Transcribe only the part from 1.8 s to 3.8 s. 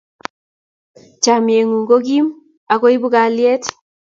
ko kim ak ko ipu kaliet